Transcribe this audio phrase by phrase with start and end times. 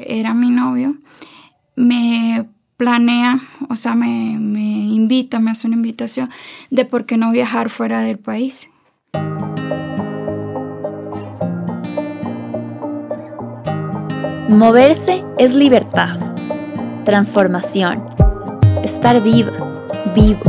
[0.00, 0.94] Era mi novio,
[1.74, 6.30] me planea, o sea, me, me invita, me hace una invitación
[6.70, 8.70] de por qué no viajar fuera del país.
[14.48, 16.16] Moverse es libertad,
[17.04, 18.04] transformación,
[18.84, 19.50] estar viva,
[20.14, 20.40] vivo.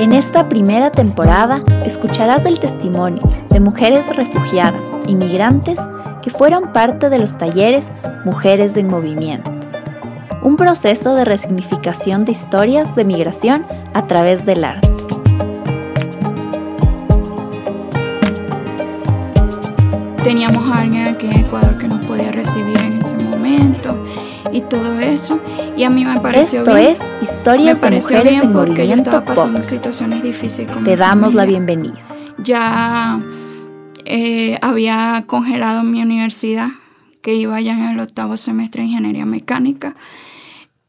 [0.00, 5.78] En esta primera temporada escucharás el testimonio de mujeres refugiadas, inmigrantes,
[6.22, 7.92] que fueron parte de los talleres
[8.24, 9.50] Mujeres en Movimiento
[10.42, 14.88] un proceso de resignificación de historias de migración a través del arte.
[20.22, 23.96] Teníamos a alguien aquí en Ecuador que nos podía recibir en ese momento
[24.52, 25.40] y todo eso.
[25.76, 30.74] Y a mí me pareció Esto es Historias de Mujeres en Movimiento pasando situaciones difíciles
[30.84, 31.98] Te damos la bienvenida.
[32.38, 33.18] Ya
[34.04, 36.68] eh, había congelado mi universidad,
[37.22, 39.94] que iba ya en el octavo semestre de Ingeniería Mecánica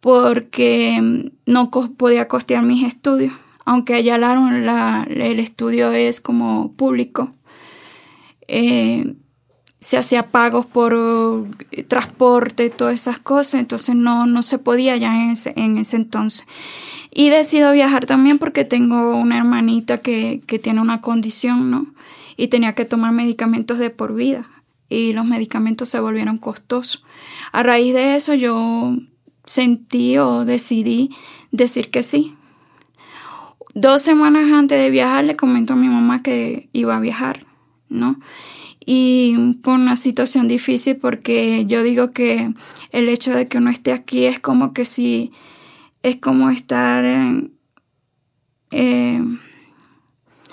[0.01, 3.33] porque no podía costear mis estudios,
[3.65, 7.33] aunque allá la, el estudio es como público.
[8.47, 9.15] Eh,
[9.79, 15.13] se hacía pagos por eh, transporte, todas esas cosas, entonces no, no se podía ya
[15.55, 16.47] en ese entonces.
[17.13, 21.87] Y decido viajar también porque tengo una hermanita que, que tiene una condición, ¿no?
[22.37, 24.47] Y tenía que tomar medicamentos de por vida
[24.91, 27.03] y los medicamentos se volvieron costosos.
[27.53, 28.97] A raíz de eso yo
[29.45, 31.15] sentí o decidí
[31.51, 32.35] decir que sí.
[33.73, 37.45] Dos semanas antes de viajar le comentó a mi mamá que iba a viajar,
[37.87, 38.19] ¿no?
[38.85, 42.53] Y fue una situación difícil porque yo digo que
[42.91, 45.31] el hecho de que uno esté aquí es como que si,
[46.03, 47.53] es como estar en,
[48.71, 49.21] eh,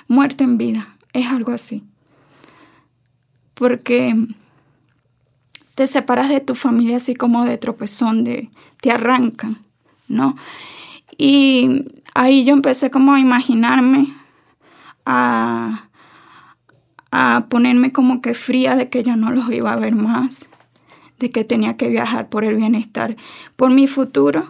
[0.06, 1.84] muerto en vida, es algo así.
[3.54, 4.14] Porque
[5.74, 9.58] te separas de tu familia así como de tropezón, de, te arrancan,
[10.08, 10.36] ¿no?
[11.16, 14.12] Y ahí yo empecé como a imaginarme,
[15.06, 15.88] a,
[17.10, 20.50] a ponerme como que fría de que yo no los iba a ver más,
[21.19, 23.16] de que tenía que viajar por el bienestar,
[23.56, 24.47] por mi futuro,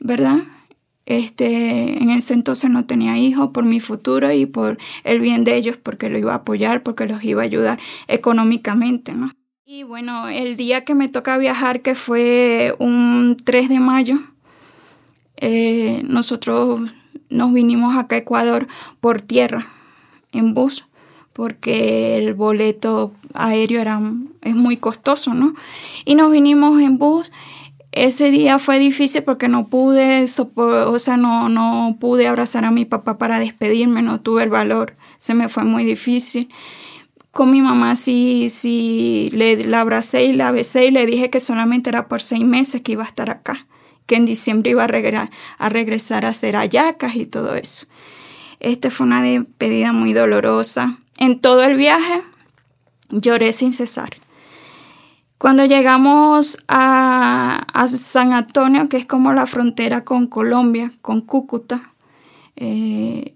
[0.00, 0.38] ¿verdad?
[1.06, 5.56] Este, en ese entonces no tenía hijos por mi futuro y por el bien de
[5.56, 9.30] ellos, porque lo iba a apoyar, porque los iba a ayudar económicamente, ¿no?
[9.64, 14.18] Y bueno, el día que me toca viajar, que fue un 3 de mayo,
[15.36, 16.90] eh, nosotros
[17.30, 18.66] nos vinimos acá a Ecuador
[19.00, 19.66] por tierra,
[20.32, 20.86] en bus,
[21.32, 24.00] porque el boleto aéreo era,
[24.42, 25.54] es muy costoso, ¿no?
[26.04, 27.30] Y nos vinimos en bus.
[27.92, 32.84] Ese día fue difícil porque no pude, o sea, no, no pude abrazar a mi
[32.84, 36.48] papá para despedirme, no tuve el valor, se me fue muy difícil
[37.38, 41.40] con mi mamá sí, sí, le, la abracé y la besé y le dije que
[41.40, 43.66] solamente era por seis meses que iba a estar acá,
[44.06, 47.86] que en diciembre iba a, a, regresar a hacer ayacas y todo eso.
[48.60, 50.98] Esta fue una despedida muy dolorosa.
[51.18, 52.22] En todo el viaje
[53.10, 54.16] lloré sin cesar.
[55.38, 61.94] Cuando llegamos a, a San Antonio, que es como la frontera con Colombia, con Cúcuta,
[62.56, 63.34] eh,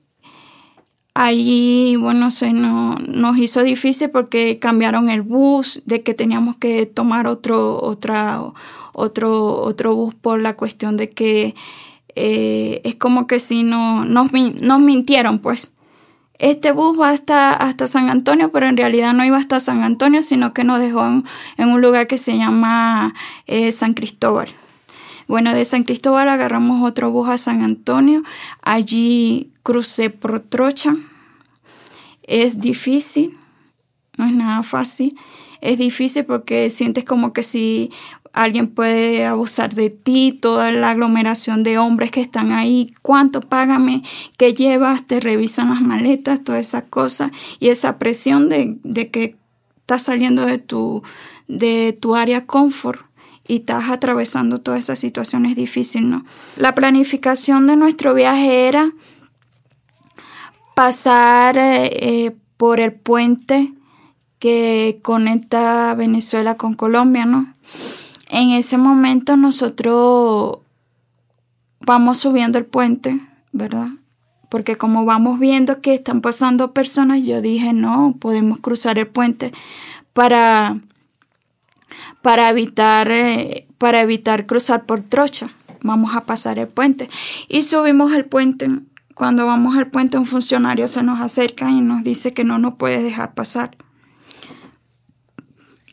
[1.14, 7.26] Ahí, bueno, se nos hizo difícil porque cambiaron el bus, de que teníamos que tomar
[7.26, 8.54] otro, otro,
[8.94, 11.54] otro bus por la cuestión de que
[12.14, 15.74] eh, es como que si no, nos, nos mintieron, pues.
[16.42, 20.22] Este bus va hasta, hasta San Antonio, pero en realidad no iba hasta San Antonio,
[20.22, 23.14] sino que nos dejó en, un lugar que se llama
[23.46, 24.48] eh, San Cristóbal.
[25.28, 28.24] Bueno, de San Cristóbal agarramos otro bus a San Antonio.
[28.60, 30.96] Allí crucé por Trocha.
[32.24, 33.38] Es difícil,
[34.16, 35.16] no es nada fácil.
[35.60, 37.92] Es difícil porque sientes como que si
[38.32, 44.02] alguien puede abusar de ti, toda la aglomeración de hombres que están ahí, cuánto págame,
[44.38, 49.36] qué llevas, te revisan las maletas, todas esas cosas y esa presión de, de que
[49.80, 51.02] estás saliendo de tu,
[51.48, 53.00] de tu área confort
[53.46, 56.24] y estás atravesando todas esas situaciones difíciles, ¿no?
[56.56, 58.92] La planificación de nuestro viaje era
[60.74, 63.72] pasar eh, por el puente
[64.38, 67.52] que conecta Venezuela con Colombia, ¿no?
[68.32, 70.58] En ese momento nosotros
[71.80, 73.20] vamos subiendo el puente,
[73.52, 73.88] ¿verdad?
[74.48, 79.52] Porque como vamos viendo que están pasando personas, yo dije, no, podemos cruzar el puente
[80.14, 80.80] para
[82.22, 85.50] para evitar, eh, para evitar cruzar por trocha.
[85.82, 87.10] Vamos a pasar el puente.
[87.48, 88.70] Y subimos el puente.
[89.14, 92.76] Cuando vamos al puente, un funcionario se nos acerca y nos dice que no nos
[92.76, 93.76] puede dejar pasar.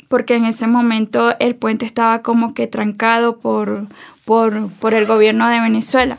[0.10, 3.88] Porque en ese momento el puente estaba como que trancado por,
[4.26, 6.18] por, por el gobierno de Venezuela.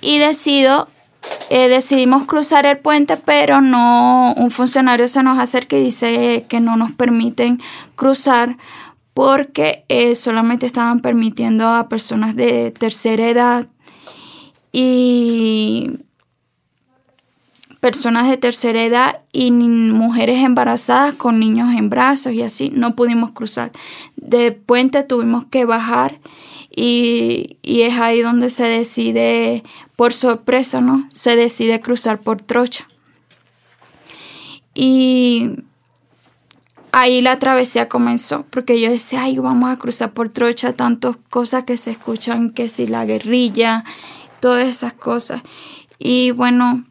[0.00, 0.88] Y decido
[1.50, 6.60] eh, decidimos cruzar el puente, pero no, un funcionario se nos acerca y dice que
[6.60, 7.60] no nos permiten
[7.96, 8.56] cruzar
[9.12, 13.66] porque eh, solamente estaban permitiendo a personas de tercera edad
[14.72, 15.98] y
[17.84, 23.32] personas de tercera edad y mujeres embarazadas con niños en brazos y así no pudimos
[23.32, 23.72] cruzar.
[24.16, 26.18] De puente tuvimos que bajar
[26.74, 29.64] y, y, es ahí donde se decide,
[29.96, 31.06] por sorpresa, ¿no?
[31.10, 32.88] Se decide cruzar por Trocha.
[34.72, 35.50] Y
[36.90, 41.64] ahí la travesía comenzó, porque yo decía, ay, vamos a cruzar por Trocha, tantas cosas
[41.64, 43.84] que se escuchan, que si la guerrilla,
[44.40, 45.42] todas esas cosas.
[45.98, 46.82] Y bueno,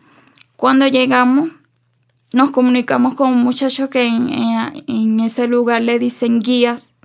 [0.64, 1.50] cuando llegamos,
[2.32, 6.96] nos comunicamos con un muchacho que en, ese lugar le dicen guías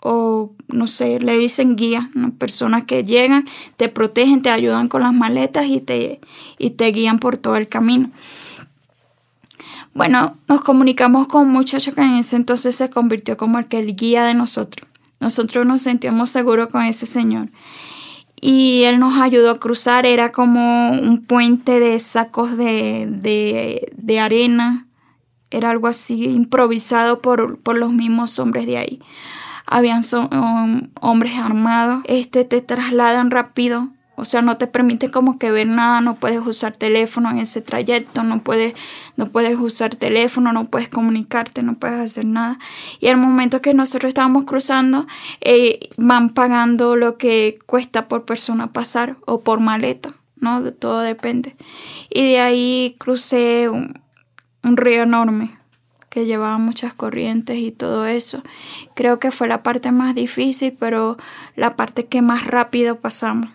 [0.00, 2.06] o no sé, le dicen guías,
[2.38, 3.44] personas que llegan,
[3.76, 6.22] te protegen, te ayudan con las maletas y te,
[6.58, 8.08] y te guían por todo el camino.
[9.92, 13.78] Bueno, nos comunicamos con un muchacho que en ese entonces se convirtió como el, que
[13.80, 14.88] el guía de nosotros.
[15.20, 17.50] Nosotros nos sentíamos seguros con ese señor.
[18.46, 23.08] Y él nos ayudó a cruzar, era como un puente de sacos de,
[23.96, 24.86] de, arena,
[25.50, 29.00] era algo así improvisado por, por los mismos hombres de ahí.
[29.64, 35.50] Habían um, hombres armados, este, te trasladan rápido, o sea, no te permite como que
[35.50, 38.74] ver nada, no puedes usar teléfono en ese trayecto, no puedes,
[39.16, 42.58] no puedes usar teléfono, no puedes comunicarte, no puedes hacer nada.
[43.00, 45.06] Y al momento que nosotros estábamos cruzando,
[45.40, 50.62] eh, van pagando lo que cuesta por persona pasar o por maleta, ¿no?
[50.62, 51.56] De todo depende.
[52.10, 55.58] Y de ahí crucé un río enorme,
[56.14, 58.44] que llevaba muchas corrientes y todo eso.
[58.94, 61.16] Creo que fue la parte más difícil, pero
[61.56, 63.50] la parte que más rápido pasamos.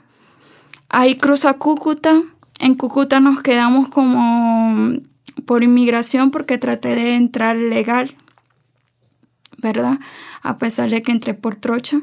[0.90, 2.14] Ahí cruza Cúcuta.
[2.60, 5.00] En Cúcuta nos quedamos como
[5.46, 8.16] por inmigración porque traté de entrar legal,
[9.58, 10.00] ¿verdad?
[10.42, 12.02] A pesar de que entré por trocha.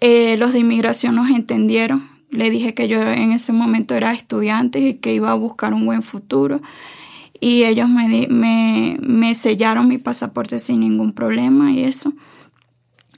[0.00, 2.08] Eh, los de inmigración nos entendieron.
[2.30, 5.84] Le dije que yo en ese momento era estudiante y que iba a buscar un
[5.84, 6.60] buen futuro
[7.40, 12.12] y ellos me, me, me sellaron mi pasaporte sin ningún problema y eso.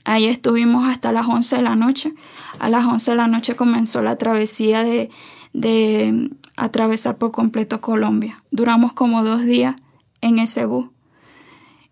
[0.05, 2.13] Ahí estuvimos hasta las 11 de la noche.
[2.59, 5.09] A las 11 de la noche comenzó la travesía de,
[5.53, 8.43] de atravesar por completo Colombia.
[8.51, 9.75] Duramos como dos días
[10.21, 10.87] en ese bus.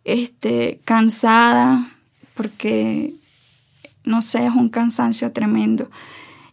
[0.04, 1.88] Este, cansada,
[2.34, 3.14] porque
[4.04, 5.90] no sé, es un cansancio tremendo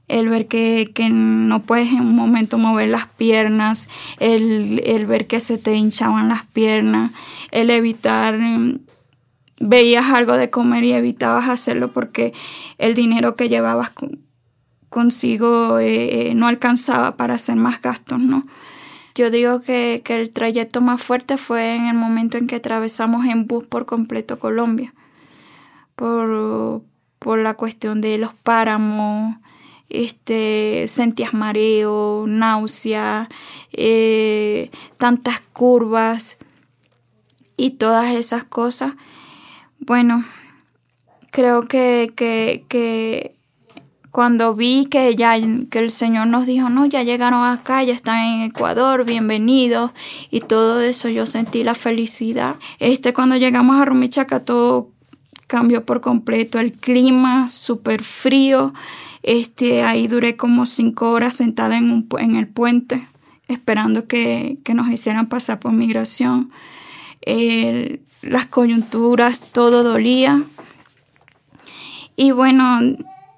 [0.08, 3.88] el ver que, no puedes en un momento mover las piernas,
[4.18, 7.12] el, ver que se te hinchaban las piernas,
[7.50, 8.80] el evitar, mm,
[9.60, 12.32] veías algo de comer y evitabas hacerlo porque
[12.78, 13.92] el dinero que llevabas
[14.88, 18.46] consigo eh, eh, no alcanzaba para hacer más gastos, ¿no?
[19.14, 23.26] Yo digo que, que el trayecto más fuerte fue en el momento en que atravesamos
[23.26, 24.94] en bus por completo Colombia,
[25.96, 26.82] por,
[27.18, 29.34] por la cuestión de los páramos,
[29.88, 33.28] este, sentías mareo, náusea,
[33.72, 36.38] eh, tantas curvas
[37.56, 38.94] y todas esas cosas.
[39.88, 40.22] Bueno,
[41.30, 43.34] creo que, que, que
[44.10, 45.34] cuando vi que ya
[45.70, 49.92] que el Señor nos dijo, no, ya llegaron acá, ya están en Ecuador, bienvenidos
[50.30, 52.56] y todo eso, yo sentí la felicidad.
[52.78, 54.90] Este, cuando llegamos a Rumichaca todo
[55.46, 58.74] cambió por completo, el clima súper frío,
[59.22, 63.08] este, ahí duré como cinco horas sentada en, un, en el puente
[63.48, 66.50] esperando que, nos hicieran pasar por migración.
[68.22, 70.42] Las coyunturas, todo dolía.
[72.16, 72.80] Y bueno,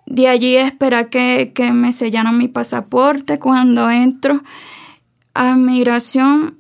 [0.07, 3.39] de allí esperar que, que me sellaran mi pasaporte.
[3.39, 4.43] Cuando entro
[5.35, 6.59] a migración,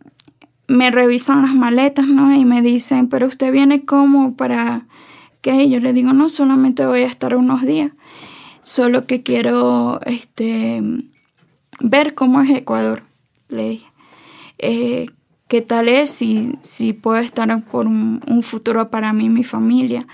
[0.68, 2.34] me revisan las maletas, ¿no?
[2.34, 4.86] Y me dicen, pero usted viene como para
[5.40, 5.68] qué?
[5.68, 7.92] Yo le digo, no, solamente voy a estar unos días
[8.62, 10.82] solo que quiero este,
[11.80, 13.02] ver cómo es Ecuador,
[13.48, 13.86] le dije.
[14.58, 15.06] Eh,
[15.50, 20.06] ¿Qué tal es si, si puedo estar por un, futuro para mí mi familia?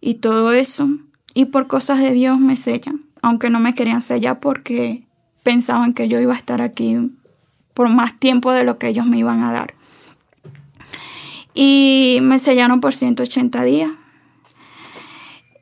[0.00, 0.88] Y todo eso.
[1.34, 5.04] Y por cosas de Dios me sellan, aunque no me querían sellar porque
[5.42, 6.96] pensaban que yo iba a estar aquí
[7.74, 9.74] por más tiempo de lo que ellos me iban a dar.
[11.54, 13.90] Y me sellaron por 180 días.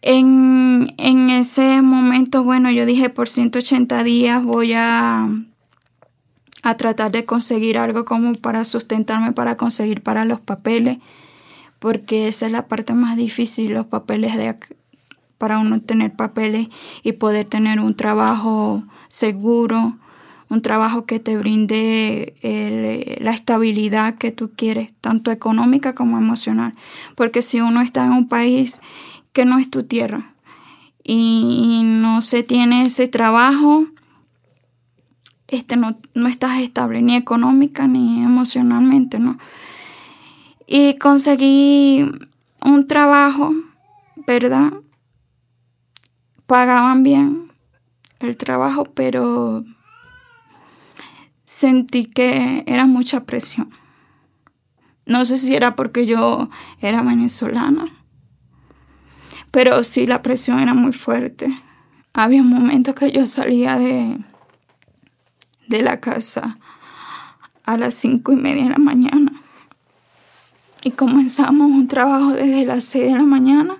[0.02, 0.90] En,
[1.30, 5.26] ese momento, bueno, yo dije por 180 días voy a,
[6.68, 10.98] a tratar de conseguir algo como para sustentarme, para conseguir para los papeles,
[11.78, 14.56] porque esa es la parte más difícil, los papeles de
[15.38, 16.66] para uno tener papeles
[17.04, 19.96] y poder tener un trabajo seguro,
[20.48, 22.34] un trabajo que te brinde
[23.20, 26.74] la estabilidad que tú quieres, tanto económica como emocional.
[27.14, 28.80] Porque si uno está en un país
[29.32, 30.34] que no es tu tierra
[31.04, 33.84] y no se tiene ese trabajo,
[35.48, 39.38] este no, no estás estable ni económica ni emocionalmente, ¿no?
[40.66, 42.10] Y conseguí
[42.64, 43.52] un trabajo,
[44.26, 44.72] ¿verdad?
[46.46, 47.52] Pagaban bien
[48.18, 49.64] el trabajo, pero
[51.44, 53.70] sentí que era mucha presión.
[55.04, 56.50] No sé si era porque yo
[56.80, 57.86] era venezolana,
[59.52, 61.56] pero sí la presión era muy fuerte.
[62.12, 64.18] Había momentos que yo salía de,
[65.68, 66.58] de la casa
[67.64, 69.32] a las cinco y media de la mañana
[70.86, 73.74] y comenzamos un trabajo desde las 6 de la mañana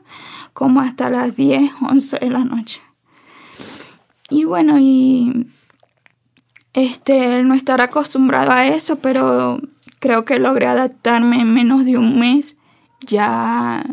[0.53, 2.83] como hasta las 10, 11 de la noche.
[4.29, 5.47] Y bueno, y
[6.73, 9.61] este, no estar acostumbrado a eso, pero
[10.01, 12.59] creo que logré adaptarme en menos de un mes.
[13.07, 13.87] Ya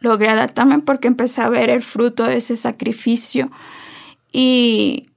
[0.00, 3.50] logré adaptarme porque empecé a ver el fruto de ese sacrificio
[4.32, 5.10] y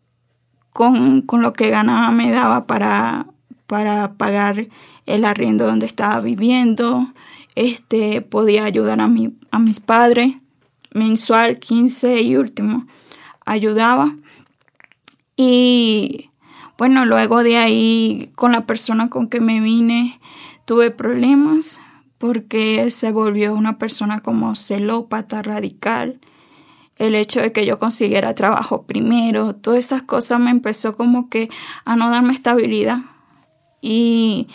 [0.80, 3.26] con, con lo que ganaba me daba para,
[3.68, 4.70] para pagar
[5.06, 7.12] el arriendo donde estaba viviendo,
[7.56, 10.38] este, podía ayudar a, mi, a mis padres,
[10.94, 12.88] mensual, 15 y último,
[13.46, 14.16] ayudaba.
[15.36, 16.30] Y
[16.78, 20.22] bueno, luego de ahí con la persona con que me vine
[20.64, 21.82] tuve problemas
[22.20, 26.22] porque se volvió una persona como celópata radical.
[27.00, 31.50] El hecho de que yo consiguiera trabajo primero, todas esas cosas me empezó como que
[31.86, 33.00] a no darme estabilidad.
[33.82, 34.48] Y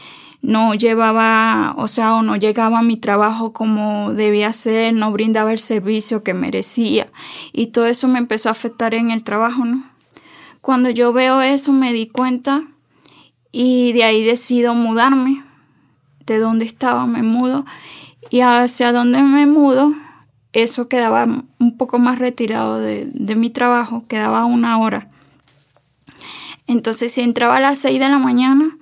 [0.45, 5.51] no llevaba, o sea, o no llegaba a mi trabajo como debía ser, no brindaba
[5.53, 7.09] el servicio que merecía.
[7.53, 9.83] Y todo eso me empezó a afectar en el trabajo, ¿no?
[10.61, 12.63] Cuando yo veo eso me di cuenta
[13.53, 15.43] y de ahí decido mudarme.
[16.27, 17.67] De donde estaba me mudo
[18.31, 19.93] y hacia donde me mudo,
[20.55, 21.27] eso quedaba
[21.59, 25.11] un poco más retirado de, mi trabajo, quedaba una hora.
[26.67, 28.79] Entonces si entraba a las 6 de la mañana,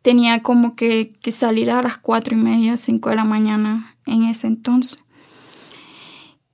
[0.00, 4.46] tenía como que, salir a las cuatro y media, cinco de la mañana en ese
[4.46, 5.04] entonces.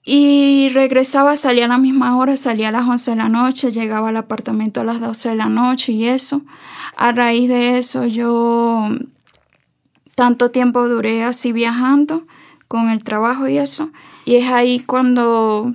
[0.05, 4.09] Y regresaba, salía a la misma hora, salía a las 11 de la noche, llegaba
[4.09, 6.43] al apartamento a las 12 de la noche y eso.
[6.97, 8.88] A raíz de eso yo
[10.15, 12.27] tanto tiempo duré así viajando
[12.68, 13.90] con el trabajo y eso.
[14.25, 15.72] Y es ahí cuando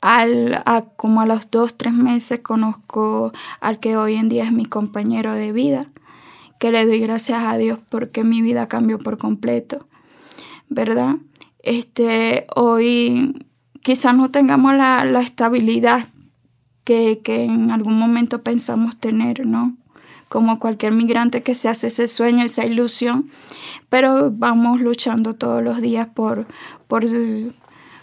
[0.00, 0.64] al,
[0.96, 5.34] como a los dos, tres meses conozco al que hoy en día es mi compañero
[5.34, 5.88] de vida
[6.58, 9.88] que le doy gracias a Dios porque mi vida cambió por completo,
[10.68, 11.16] ¿verdad?
[11.60, 13.46] Este, hoy
[13.82, 16.08] quizás no tengamos la, estabilidad
[16.84, 19.76] que, que, en algún momento pensamos tener, ¿no?
[20.28, 23.30] Como cualquier migrante que se hace ese sueño, esa ilusión,
[23.88, 26.46] pero vamos luchando todos los días por,
[26.86, 27.04] por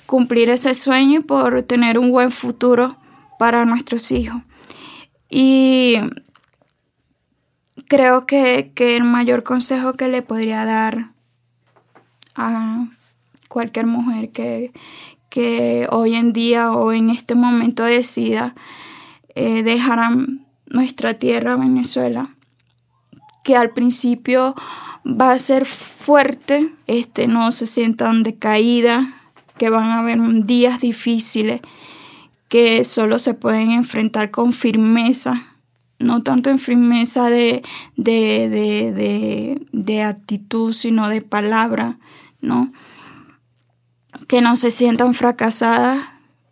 [0.05, 2.97] cumplir ese sueño y por tener un buen futuro
[3.37, 4.41] para nuestros hijos.
[5.29, 5.97] Y
[7.87, 11.11] creo que, el mayor consejo que le podría dar
[12.35, 12.85] a
[13.49, 14.71] cualquier mujer que,
[15.29, 18.55] que hoy en día o en este momento decida
[19.35, 19.99] eh, dejar
[20.67, 22.29] nuestra tierra, Venezuela,
[23.43, 24.55] que al principio
[25.05, 29.05] va a ser fuerte, este, no se sientan decaídas,
[29.57, 31.61] que van a haber días difíciles,
[32.49, 35.55] que solo se pueden enfrentar con firmeza
[35.99, 37.63] no tanto en firmeza de,
[37.95, 41.97] de, actitud, sino de palabra,
[42.41, 42.71] ¿no?
[44.27, 46.05] Que no se sientan fracasadas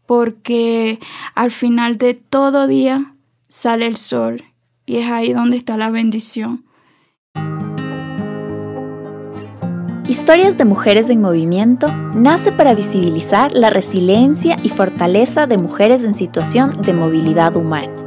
[0.05, 0.99] porque
[1.35, 3.12] al final de todo día
[3.47, 4.43] sale el sol
[4.85, 6.65] y es ahí donde está la bendición.
[10.07, 16.13] Historias de Mujeres en Movimiento nace para visibilizar la resiliencia y fortaleza de mujeres en
[16.13, 18.03] situación de movilidad humana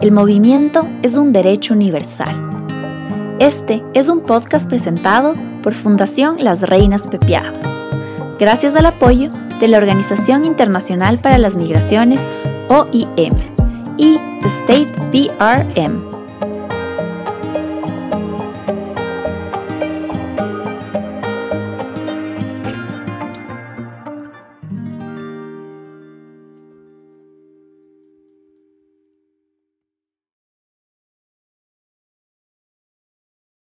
[0.00, 2.50] el movimiento es un derecho universal.
[3.38, 7.58] Este es un podcast presentado por Fundación Las Reinas Pepiadas,
[8.38, 12.28] gracias al apoyo de la Organización Internacional para las Migraciones,
[12.68, 13.34] OIM,
[13.96, 16.15] y The State PRM.